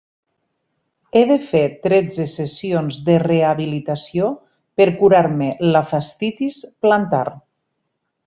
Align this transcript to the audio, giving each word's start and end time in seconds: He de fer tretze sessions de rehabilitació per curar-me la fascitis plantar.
He 1.17 1.21
de 1.31 1.35
fer 1.49 1.61
tretze 1.83 2.25
sessions 2.35 2.97
de 3.09 3.17
rehabilitació 3.25 4.31
per 4.81 4.87
curar-me 5.03 5.51
la 5.77 5.83
fascitis 5.93 6.59
plantar. 6.87 7.25